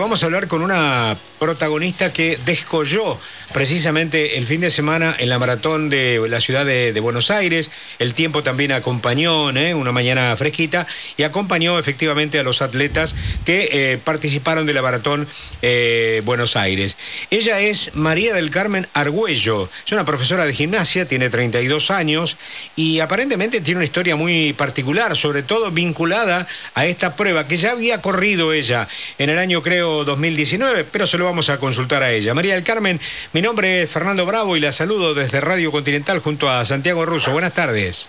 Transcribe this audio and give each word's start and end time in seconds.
Vamos 0.00 0.22
a 0.22 0.26
hablar 0.26 0.48
con 0.48 0.62
una 0.62 1.14
protagonista 1.38 2.10
que 2.10 2.38
descolló 2.46 3.18
precisamente 3.52 4.38
el 4.38 4.46
fin 4.46 4.60
de 4.60 4.70
semana 4.70 5.14
en 5.18 5.28
la 5.28 5.38
maratón 5.38 5.90
de 5.90 6.24
la 6.28 6.40
ciudad 6.40 6.64
de, 6.64 6.98
Buenos 7.00 7.30
Aires. 7.30 7.70
El 7.98 8.14
tiempo 8.14 8.42
también 8.42 8.72
acompañó, 8.72 9.50
¿eh? 9.50 9.74
una 9.74 9.92
mañana 9.92 10.36
fresquita, 10.36 10.86
y 11.16 11.22
acompañó 11.22 11.78
efectivamente 11.78 12.38
a 12.38 12.42
los 12.42 12.62
atletas 12.62 13.14
que 13.44 13.68
eh, 13.72 13.98
participaron 14.02 14.66
de 14.66 14.74
la 14.74 14.82
maratón 14.82 15.26
eh, 15.62 16.22
Buenos 16.24 16.56
Aires. 16.56 16.96
Ella 17.30 17.60
es 17.60 17.94
María 17.94 18.34
del 18.34 18.50
Carmen 18.50 18.86
Argüello, 18.94 19.68
es 19.84 19.92
una 19.92 20.04
profesora 20.04 20.44
de 20.44 20.54
gimnasia, 20.54 21.06
tiene 21.06 21.28
32 21.28 21.90
años 21.90 22.36
y 22.76 23.00
aparentemente 23.00 23.60
tiene 23.60 23.78
una 23.78 23.84
historia 23.84 24.16
muy 24.16 24.52
particular, 24.52 25.16
sobre 25.16 25.42
todo 25.42 25.70
vinculada 25.70 26.46
a 26.74 26.86
esta 26.86 27.16
prueba 27.16 27.46
que 27.48 27.56
ya 27.56 27.72
había 27.72 28.00
corrido 28.00 28.52
ella 28.52 28.88
en 29.18 29.30
el 29.30 29.38
año, 29.38 29.62
creo, 29.62 29.89
2019, 30.04 30.84
pero 30.84 31.06
se 31.06 31.18
lo 31.18 31.24
vamos 31.24 31.50
a 31.50 31.58
consultar 31.58 32.02
a 32.02 32.10
ella. 32.10 32.34
María 32.34 32.54
del 32.54 32.64
Carmen, 32.64 33.00
mi 33.32 33.42
nombre 33.42 33.82
es 33.82 33.90
Fernando 33.90 34.24
Bravo 34.26 34.56
y 34.56 34.60
la 34.60 34.72
saludo 34.72 35.14
desde 35.14 35.40
Radio 35.40 35.70
Continental 35.70 36.20
junto 36.20 36.50
a 36.50 36.64
Santiago 36.64 37.04
Russo. 37.06 37.32
Buenas 37.32 37.54
tardes. 37.54 38.08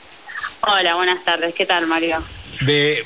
Hola, 0.61 0.95
buenas 0.95 1.23
tardes. 1.23 1.53
¿Qué 1.55 1.65
tal, 1.65 1.87
Mario? 1.87 2.23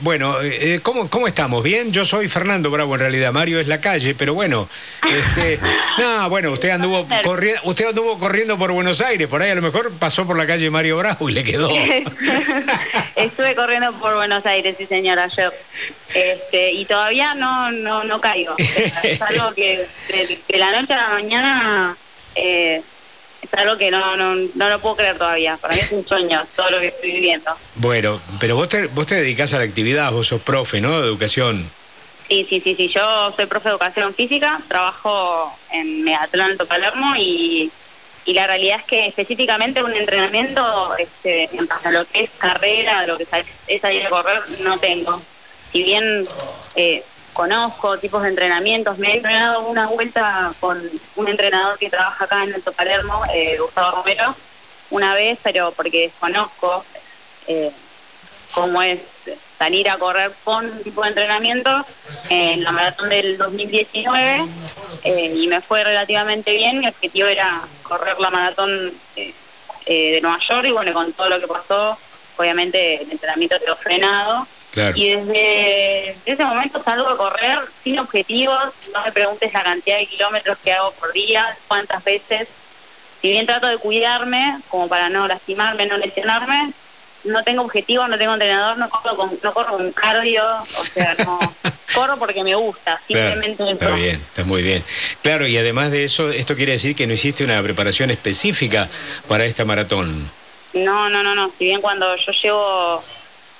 Bueno, 0.01 0.35
eh, 0.41 0.79
¿cómo, 0.83 1.09
¿cómo, 1.09 1.27
estamos? 1.27 1.63
¿Bien? 1.63 1.91
Yo 1.91 2.05
soy 2.05 2.27
Fernando 2.27 2.69
Bravo 2.69 2.95
en 2.95 3.01
realidad, 3.01 3.31
Mario 3.31 3.59
es 3.59 3.67
la 3.67 3.79
calle, 3.79 4.13
pero 4.15 4.33
bueno, 4.33 4.67
este, 5.03 5.59
no, 5.97 6.29
bueno, 6.29 6.51
usted 6.51 6.69
anduvo, 6.69 7.07
corriendo, 7.23 7.61
usted 7.63 7.89
anduvo 7.89 8.19
corriendo 8.19 8.57
por 8.57 8.71
Buenos 8.71 9.01
Aires, 9.01 9.27
por 9.27 9.41
ahí 9.41 9.51
a 9.51 9.55
lo 9.55 9.61
mejor 9.61 9.91
pasó 9.93 10.25
por 10.25 10.37
la 10.37 10.45
calle 10.45 10.69
Mario 10.69 10.97
Bravo 10.97 11.29
y 11.29 11.33
le 11.33 11.43
quedó. 11.43 11.69
Estuve 13.15 13.55
corriendo 13.55 13.93
por 13.93 14.15
Buenos 14.15 14.45
Aires, 14.45 14.75
sí 14.77 14.85
señora, 14.85 15.27
yo. 15.27 15.49
Este, 16.13 16.71
y 16.73 16.85
todavía 16.85 17.33
no, 17.33 17.71
no, 17.71 18.03
no 18.03 18.19
caigo. 18.19 18.55
Es 19.03 19.21
algo 19.21 19.53
que 19.53 19.85
de, 20.09 20.57
la 20.57 20.79
noche 20.79 20.93
a 20.93 20.97
la 20.97 21.09
mañana... 21.09 21.97
Eh, 22.35 22.81
es 23.51 23.59
algo 23.59 23.77
que 23.77 23.91
no, 23.91 24.15
no, 24.17 24.35
no 24.35 24.69
lo 24.69 24.79
puedo 24.79 24.95
creer 24.97 25.17
todavía. 25.17 25.57
Para 25.57 25.75
mí 25.75 25.81
es 25.81 25.91
un 25.91 26.05
sueño 26.05 26.45
todo 26.55 26.69
lo 26.71 26.79
que 26.79 26.87
estoy 26.87 27.11
viviendo. 27.11 27.51
Bueno, 27.75 28.19
pero 28.39 28.55
vos 28.55 28.69
te, 28.69 28.87
vos 28.87 29.07
te 29.07 29.15
dedicás 29.15 29.53
a 29.53 29.59
la 29.59 29.63
actividad, 29.63 30.11
vos 30.11 30.27
sos 30.27 30.41
profe, 30.41 30.81
¿no? 30.81 31.01
De 31.01 31.07
educación. 31.07 31.69
Sí, 32.27 32.45
sí, 32.49 32.59
sí, 32.59 32.75
sí. 32.75 32.87
Yo 32.89 33.33
soy 33.35 33.45
profe 33.45 33.69
de 33.69 33.73
educación 33.73 34.13
física, 34.13 34.59
trabajo 34.67 35.55
en 35.71 36.03
Megatlón 36.03 36.51
Alto 36.51 36.65
Palermo 36.65 37.15
y, 37.17 37.71
y 38.25 38.33
la 38.33 38.47
realidad 38.47 38.79
es 38.79 38.85
que 38.85 39.05
específicamente 39.07 39.83
un 39.83 39.93
entrenamiento 39.93 40.95
este, 40.97 41.43
en 41.55 41.67
a 41.83 41.91
lo 41.91 42.05
que 42.05 42.23
es 42.23 42.29
carrera, 42.37 43.05
lo 43.05 43.17
que 43.17 43.27
es 43.67 43.81
salir 43.81 44.05
a 44.05 44.09
correr, 44.09 44.41
no 44.61 44.79
tengo. 44.79 45.21
Si 45.71 45.83
bien 45.83 46.27
eh, 46.75 47.03
conozco 47.35 47.97
tipos 47.99 48.23
de 48.23 48.29
entrenamientos. 48.29 48.97
Me 48.97 49.11
he 49.11 49.17
entrenado 49.17 49.67
una 49.67 49.87
vuelta 49.87 50.53
con 50.61 50.81
un 51.17 51.27
entrenador 51.27 51.77
que 51.77 51.89
trabaja 51.89 52.23
acá 52.23 52.43
en 52.43 52.55
Alto 52.55 52.71
Palermo, 52.71 53.23
eh, 53.33 53.57
Gustavo 53.59 53.97
Romero, 53.97 54.33
una 54.89 55.13
vez, 55.13 55.37
pero 55.43 55.73
porque 55.73 56.03
desconozco 56.03 56.85
eh, 57.47 57.71
cómo 58.53 58.81
es 58.81 59.01
salir 59.59 59.89
a 59.89 59.97
correr 59.97 60.31
con 60.45 60.65
un 60.65 60.81
tipo 60.81 61.01
de 61.03 61.09
entrenamiento 61.09 61.85
en 62.29 62.63
la 62.63 62.71
maratón 62.71 63.09
del 63.09 63.37
2019 63.37 64.45
eh, 65.03 65.33
y 65.35 65.47
me 65.47 65.59
fue 65.59 65.83
relativamente 65.83 66.53
bien. 66.53 66.79
Mi 66.79 66.87
objetivo 66.87 67.27
era 67.27 67.61
correr 67.83 68.17
la 68.17 68.29
maratón 68.29 68.93
de 69.15 70.19
Nueva 70.21 70.39
York 70.39 70.67
y 70.67 70.71
bueno, 70.71 70.93
con 70.93 71.11
todo 71.11 71.29
lo 71.29 71.39
que 71.41 71.47
pasó, 71.47 71.97
obviamente 72.37 73.01
el 73.01 73.11
entrenamiento 73.11 73.59
quedó 73.59 73.75
frenado 73.75 74.47
y 74.95 75.09
desde 75.09 76.17
ese 76.25 76.45
momento 76.45 76.83
salgo 76.83 77.07
a 77.07 77.17
correr 77.17 77.59
sin 77.83 77.99
objetivos, 77.99 78.73
no 78.93 79.03
me 79.03 79.11
preguntes 79.11 79.53
la 79.53 79.63
cantidad 79.63 79.97
de 79.97 80.05
kilómetros 80.05 80.57
que 80.63 80.73
hago 80.73 80.91
por 80.93 81.13
día, 81.13 81.57
cuántas 81.67 82.03
veces. 82.03 82.47
Si 83.21 83.29
bien 83.29 83.45
trato 83.45 83.67
de 83.67 83.77
cuidarme, 83.77 84.59
como 84.67 84.87
para 84.87 85.09
no 85.09 85.27
lastimarme, 85.27 85.85
no 85.85 85.97
lesionarme, 85.97 86.73
no 87.23 87.43
tengo 87.43 87.63
objetivos, 87.63 88.07
no 88.09 88.17
tengo 88.17 88.33
entrenador, 88.33 88.77
no 88.77 88.89
corro 88.89 89.15
con, 89.15 89.39
no 89.41 89.53
corro 89.53 89.77
con 89.77 89.91
cardio, 89.93 90.43
o 90.61 90.83
sea, 90.83 91.15
no 91.25 91.39
corro 91.93 92.17
porque 92.17 92.43
me 92.43 92.53
gusta, 92.53 92.99
simplemente 93.07 93.71
Está 93.71 93.91
bien, 93.91 94.15
está 94.15 94.43
muy 94.43 94.61
bien. 94.61 94.83
Claro, 95.21 95.47
y 95.47 95.57
además 95.57 95.91
de 95.91 96.03
eso, 96.03 96.29
esto 96.29 96.55
quiere 96.55 96.73
decir 96.73 96.95
que 96.95 97.07
no 97.07 97.13
hiciste 97.13 97.43
una 97.43 97.61
preparación 97.63 98.11
específica 98.11 98.89
para 99.27 99.45
esta 99.45 99.65
maratón. 99.65 100.29
No, 100.73 101.09
no, 101.09 101.23
no, 101.23 101.33
no. 101.33 101.51
Si 101.57 101.65
bien 101.65 101.81
cuando 101.81 102.15
yo 102.17 102.31
llevo 102.33 103.03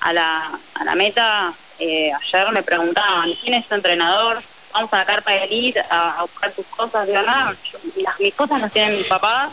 a 0.05 0.13
la, 0.13 0.51
a 0.75 0.83
la 0.83 0.93
meta, 0.93 1.51
eh, 1.79 2.11
ayer 2.13 2.51
me 2.51 2.61
preguntaban, 2.61 3.33
¿quién 3.41 3.55
es 3.55 3.67
tu 3.67 3.73
entrenador? 3.73 4.39
Vamos 4.71 4.93
a 4.93 4.97
la 4.97 5.05
carpa 5.05 5.31
de 5.31 5.45
elite 5.45 5.81
a, 5.89 6.21
buscar 6.21 6.51
tus 6.51 6.65
cosas. 6.67 7.07
Digo, 7.07 7.23
nada, 7.23 7.55
las, 7.95 8.19
mis 8.19 8.35
cosas 8.35 8.61
las 8.61 8.71
tienen 8.71 8.97
mis 8.97 9.07
papás, 9.07 9.49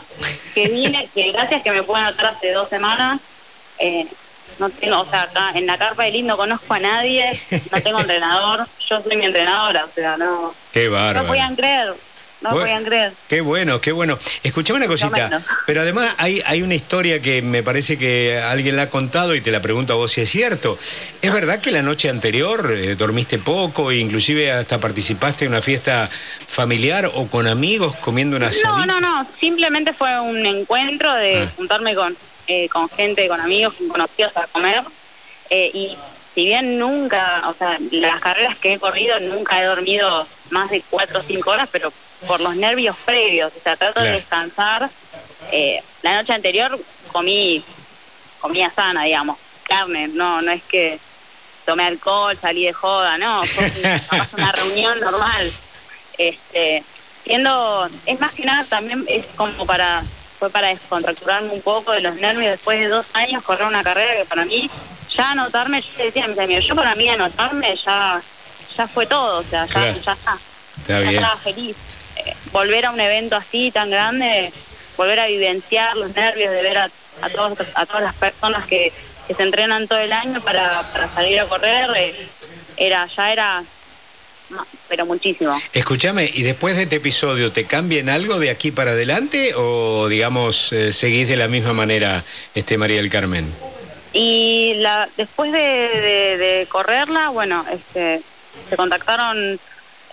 que 0.53 0.67
vine, 0.67 1.09
que 1.11 1.31
gracias 1.31 1.63
que 1.63 1.71
me 1.71 1.81
pueden 1.81 2.05
atrás 2.05 2.35
hace 2.37 2.51
dos 2.51 2.69
semanas. 2.69 3.19
Eh, 3.79 4.05
no 4.59 4.69
tengo, 4.69 5.01
o 5.01 5.05
sea, 5.05 5.23
acá 5.23 5.51
en 5.55 5.65
la 5.65 5.79
carpa 5.79 6.03
de 6.03 6.09
elite 6.09 6.27
no 6.27 6.37
conozco 6.37 6.71
a 6.75 6.79
nadie, 6.79 7.27
no 7.71 7.81
tengo 7.81 7.99
entrenador, 8.01 8.67
yo 8.87 9.01
soy 9.01 9.17
mi 9.17 9.25
entrenadora, 9.25 9.85
o 9.85 9.89
sea, 9.89 10.17
no. 10.17 10.53
Qué 10.71 10.87
bárbaro. 10.87 11.23
No 11.23 11.27
podían 11.29 11.55
creer 11.55 11.95
no 12.43 12.51
podían 12.51 12.83
creer. 12.83 13.13
Qué 13.27 13.41
bueno, 13.41 13.79
qué 13.79 13.91
bueno. 13.91 14.19
Escuchame 14.43 14.77
una 14.77 14.87
cosita, 14.87 15.41
pero 15.65 15.81
además 15.81 16.13
hay, 16.17 16.41
hay 16.45 16.61
una 16.61 16.75
historia 16.75 17.21
que 17.21 17.41
me 17.41 17.63
parece 17.63 17.97
que 17.97 18.37
alguien 18.37 18.75
la 18.75 18.83
ha 18.83 18.89
contado 18.89 19.33
y 19.33 19.41
te 19.41 19.51
la 19.51 19.61
pregunto 19.61 19.93
a 19.93 19.95
vos 19.95 20.11
si 20.11 20.21
es 20.21 20.29
cierto. 20.29 20.77
¿Es 21.21 21.31
verdad 21.31 21.61
que 21.61 21.71
la 21.71 21.81
noche 21.81 22.09
anterior 22.09 22.73
eh, 22.77 22.95
dormiste 22.95 23.39
poco 23.39 23.91
e 23.91 23.97
inclusive 23.97 24.51
hasta 24.51 24.79
participaste 24.79 25.45
en 25.45 25.51
una 25.51 25.61
fiesta 25.61 26.09
familiar 26.47 27.09
o 27.13 27.27
con 27.27 27.47
amigos 27.47 27.95
comiendo 27.95 28.35
una 28.35 28.49
No, 28.63 28.85
no, 28.85 28.99
no, 28.99 29.25
simplemente 29.39 29.93
fue 29.93 30.19
un 30.19 30.45
encuentro 30.45 31.13
de 31.13 31.43
ah. 31.43 31.51
juntarme 31.55 31.95
con, 31.95 32.15
eh, 32.47 32.67
con 32.69 32.89
gente, 32.89 33.27
con 33.27 33.39
amigos, 33.39 33.73
con 33.75 33.87
conocidos 33.87 34.35
a 34.35 34.47
comer. 34.47 34.83
Eh, 35.49 35.71
y 35.73 35.97
si 36.33 36.45
bien 36.45 36.79
nunca, 36.79 37.43
o 37.47 37.53
sea, 37.53 37.77
las 37.91 38.19
carreras 38.19 38.57
que 38.57 38.73
he 38.73 38.79
corrido 38.79 39.19
nunca 39.19 39.61
he 39.61 39.65
dormido 39.65 40.27
más 40.53 40.69
de 40.69 40.81
cuatro 40.89 41.19
o 41.19 41.23
cinco 41.23 41.51
horas, 41.51 41.67
pero 41.71 41.91
por 42.27 42.39
los 42.39 42.55
nervios 42.55 42.95
previos, 43.05 43.51
o 43.55 43.59
sea, 43.61 43.75
trato 43.75 44.01
de 44.01 44.11
descansar. 44.11 44.89
Eh, 45.51 45.83
la 46.01 46.15
noche 46.15 46.33
anterior 46.33 46.79
comí 47.11 47.63
comía 48.39 48.69
sana, 48.71 49.03
digamos, 49.03 49.37
carne, 49.63 50.07
no 50.09 50.41
no 50.41 50.51
es 50.51 50.63
que 50.63 50.99
tomé 51.65 51.85
alcohol, 51.85 52.37
salí 52.39 52.65
de 52.65 52.73
joda, 52.73 53.17
no, 53.17 53.43
fue 53.43 53.71
una 54.33 54.51
reunión 54.51 54.99
normal. 54.99 55.51
Este, 56.17 56.83
siendo, 57.23 57.89
es 58.05 58.19
más 58.19 58.33
que 58.33 58.45
nada 58.45 58.63
también 58.65 59.05
es 59.07 59.25
como 59.35 59.65
para, 59.65 60.03
fue 60.39 60.49
para 60.49 60.67
descontracturarme 60.67 61.51
un 61.51 61.61
poco 61.61 61.91
de 61.91 62.01
los 62.01 62.15
nervios 62.15 62.51
después 62.51 62.79
de 62.79 62.87
dos 62.87 63.05
años 63.13 63.43
correr 63.43 63.67
una 63.67 63.83
carrera 63.83 64.17
que 64.17 64.25
para 64.25 64.45
mí, 64.45 64.69
ya 65.15 65.31
anotarme, 65.31 65.81
yo 65.81 66.03
decía 66.03 66.25
a 66.25 66.27
mis 66.27 66.39
amigos, 66.39 66.65
yo 66.65 66.75
para 66.75 66.95
mí 66.95 67.07
anotarme 67.07 67.75
ya, 67.77 68.21
ya 68.75 68.87
fue 68.87 69.05
todo, 69.05 69.39
o 69.39 69.43
sea, 69.43 69.65
ya, 69.65 69.93
ya 69.93 70.13
está. 70.13 70.37
ya 70.87 71.11
estaba 71.11 71.37
feliz 71.37 71.75
volver 72.51 72.85
a 72.85 72.91
un 72.91 72.99
evento 72.99 73.35
así 73.35 73.71
tan 73.71 73.89
grande, 73.89 74.51
volver 74.97 75.19
a 75.19 75.27
vivenciar 75.27 75.95
los 75.95 76.15
nervios 76.15 76.51
de 76.51 76.61
ver 76.61 76.77
a, 76.77 76.89
todos, 77.33 77.57
a 77.75 77.85
todas 77.85 78.03
las 78.03 78.15
personas 78.15 78.65
que, 78.65 78.91
se 79.35 79.41
entrenan 79.41 79.87
todo 79.87 79.99
el 79.99 80.11
año 80.11 80.41
para, 80.41 80.85
salir 81.15 81.39
a 81.39 81.47
correr, 81.47 81.89
eh, 81.95 82.13
era 82.75 83.07
ya 83.07 83.31
era 83.31 83.63
pero 84.89 85.05
muchísimo. 85.05 85.59
Escúchame, 85.71 86.29
¿y 86.31 86.43
después 86.43 86.75
de 86.75 86.83
este 86.83 86.97
episodio 86.97 87.51
te 87.51 87.63
cambian 87.65 88.09
algo 88.09 88.37
de 88.37 88.51
aquí 88.51 88.69
para 88.69 88.91
adelante 88.91 89.53
o 89.55 90.07
digamos 90.09 90.73
eh, 90.73 90.91
seguís 90.91 91.27
de 91.27 91.37
la 91.37 91.47
misma 91.47 91.73
manera, 91.73 92.23
este 92.53 92.77
María 92.77 92.97
del 92.97 93.09
Carmen? 93.09 93.51
Y 94.11 94.73
la, 94.75 95.09
después 95.17 95.51
de, 95.53 95.57
de 95.59 96.67
correrla, 96.69 97.29
bueno, 97.29 97.65
este, 97.71 98.21
se 98.69 98.77
contactaron 98.77 99.59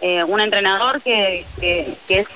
eh, 0.01 0.25
un 0.25 0.41
entrenador 0.41 1.01
que, 1.03 1.45
que, 1.61 1.97
es 2.09 2.27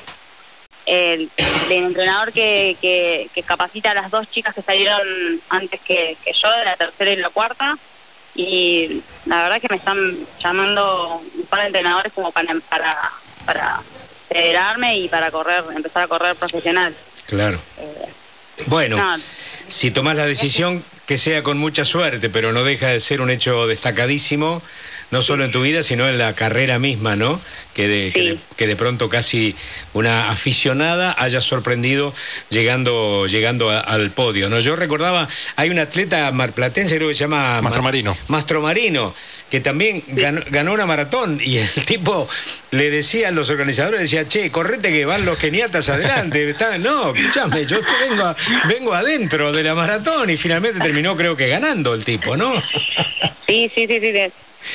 el, 0.86 1.30
entrenador 1.70 2.32
que, 2.32 2.76
que, 2.80 3.42
capacita 3.42 3.92
a 3.92 3.94
las 3.94 4.10
dos 4.10 4.30
chicas 4.30 4.54
que 4.54 4.62
salieron 4.62 5.00
antes 5.48 5.80
que, 5.80 6.16
yo, 6.24 6.50
de 6.50 6.64
la 6.64 6.76
tercera 6.76 7.12
y 7.12 7.16
la 7.16 7.30
cuarta. 7.30 7.78
Y 8.34 9.02
la 9.26 9.44
verdad 9.44 9.60
que 9.60 9.68
me 9.70 9.76
están 9.76 10.26
llamando 10.42 11.22
un 11.36 11.46
par 11.46 11.60
de 11.60 11.66
entrenadores 11.68 12.12
como 12.12 12.32
para, 12.32 12.54
para, 12.68 13.12
para 13.46 13.80
federarme 14.28 14.98
y 14.98 15.08
para 15.08 15.30
correr, 15.30 15.64
empezar 15.74 16.02
a 16.02 16.08
correr 16.08 16.34
profesional. 16.36 16.94
Claro. 17.26 17.58
Eh, 17.78 18.08
bueno, 18.66 19.18
si 19.68 19.90
tomas 19.90 20.16
la 20.16 20.26
decisión, 20.26 20.84
que 21.06 21.16
sea 21.16 21.42
con 21.42 21.58
mucha 21.58 21.84
suerte, 21.84 22.30
pero 22.30 22.52
no 22.52 22.64
deja 22.64 22.88
de 22.88 23.00
ser 23.00 23.20
un 23.20 23.30
hecho 23.30 23.66
destacadísimo 23.66 24.62
no 25.10 25.22
solo 25.22 25.44
en 25.44 25.52
tu 25.52 25.62
vida, 25.62 25.82
sino 25.82 26.08
en 26.08 26.18
la 26.18 26.32
carrera 26.32 26.78
misma, 26.78 27.14
¿no? 27.14 27.40
Que 27.74 27.88
de, 27.88 28.38
que 28.56 28.66
de, 28.68 28.76
pronto 28.76 29.08
casi 29.08 29.56
una 29.94 30.30
aficionada 30.30 31.14
haya 31.18 31.40
sorprendido 31.40 32.14
llegando, 32.48 33.26
llegando 33.26 33.70
al 33.70 34.12
podio, 34.12 34.48
¿no? 34.48 34.60
Yo 34.60 34.76
recordaba, 34.76 35.28
hay 35.56 35.70
un 35.70 35.80
atleta 35.80 36.30
marplatense, 36.30 36.94
creo 36.96 37.08
que 37.08 37.14
se 37.14 37.20
llama... 37.20 37.60
Mastro 37.62 37.82
Marino. 37.82 38.16
Mastro 38.28 38.62
Marino, 38.62 39.12
que 39.50 39.60
también 39.60 40.04
ganó, 40.06 40.72
una 40.72 40.86
maratón 40.86 41.40
y 41.42 41.58
el 41.58 41.68
tipo 41.86 42.28
le 42.70 42.90
decía 42.90 43.28
a 43.28 43.30
los 43.32 43.50
organizadores, 43.50 44.00
decía, 44.00 44.28
che, 44.28 44.50
correte 44.50 44.92
que 44.92 45.04
van 45.04 45.24
los 45.24 45.38
geniatas 45.38 45.88
adelante. 45.88 46.54
no, 46.78 47.14
escúchame, 47.14 47.66
yo 47.66 47.78
vengo, 48.00 48.34
vengo 48.68 48.94
adentro 48.94 49.52
de 49.52 49.62
la 49.62 49.74
maratón 49.74 50.30
y 50.30 50.36
finalmente 50.36 50.78
terminó 50.80 51.16
creo 51.16 51.36
que 51.36 51.48
ganando 51.48 51.94
el 51.94 52.04
tipo, 52.04 52.36
¿no? 52.36 52.52
Sí, 53.46 53.70
sí, 53.74 53.86
sí, 53.86 54.00
sí. 54.00 54.32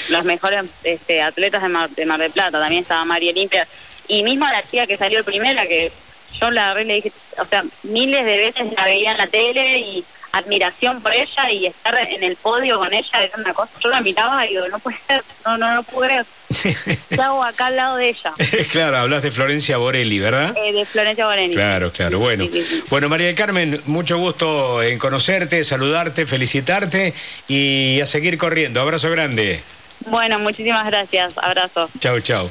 Los 0.10 0.26
mejores 0.26 0.66
este, 0.84 1.22
atletas 1.22 1.62
de 1.62 1.70
Mar, 1.70 1.90
de 1.90 2.06
Mar 2.06 2.20
del 2.20 2.32
Plata, 2.32 2.60
también 2.60 2.82
estaba 2.82 3.06
María 3.06 3.32
Limpia. 3.34 3.68
Y 4.08 4.24
mismo 4.24 4.46
la 4.46 4.64
chica 4.68 4.88
que 4.88 4.98
salió 4.98 5.24
primera, 5.24 5.68
que 5.68 5.92
yo 6.40 6.50
la 6.52 6.74
le 6.74 6.96
dije, 6.96 7.12
o 7.38 7.46
sea, 7.46 7.64
miles 7.84 8.26
de 8.26 8.38
veces 8.38 8.74
la 8.76 8.86
veía 8.86 9.12
en 9.12 9.18
la 9.18 9.28
tele 9.28 9.80
y 9.80 10.06
admiración 10.32 11.02
por 11.02 11.14
ella 11.14 11.52
y 11.52 11.66
estar 11.66 11.98
en 12.08 12.24
el 12.24 12.36
podio 12.36 12.78
con 12.78 12.94
ella 12.94 13.24
es 13.24 13.32
una 13.36 13.54
cosa. 13.54 13.72
Yo 13.84 13.90
la 13.90 14.02
miraba 14.02 14.46
y 14.46 14.50
digo, 14.50 14.68
no 14.68 14.80
puede 14.80 14.98
ser, 15.08 15.24
no, 15.46 15.58
no, 15.58 15.74
no 15.74 15.84
puedo 15.84 16.08
creer. 16.08 16.26
¿Qué 17.10 17.22
hago 17.22 17.44
acá 17.44 17.68
al 17.68 17.76
lado 17.76 17.98
de 17.98 18.10
ella? 18.10 18.34
claro, 18.72 18.98
hablas 18.98 19.24
de 19.24 19.32
Florencia 19.32 19.78
Borelli, 19.78 20.20
¿verdad? 20.20 20.56
Eh, 20.58 20.74
de 20.74 20.86
Florencia 20.86 21.26
Borelli. 21.26 21.56
Claro, 21.56 21.92
claro. 21.92 22.20
bueno, 22.20 22.48
bueno, 22.90 23.10
María 23.10 23.28
del 23.28 23.36
Carmen, 23.36 23.82
mucho 23.86 24.18
gusto 24.18 24.84
en 24.84 25.00
conocerte, 25.00 25.64
saludarte, 25.64 26.26
felicitarte 26.26 27.14
y 27.48 28.00
a 28.02 28.06
seguir 28.06 28.38
corriendo. 28.38 28.82
Abrazo 28.82 29.10
grande. 29.10 29.62
Bueno, 30.00 30.40
muchísimas 30.40 30.86
gracias. 30.86 31.34
Abrazo. 31.38 31.92
Chao, 32.00 32.20
chao. 32.20 32.48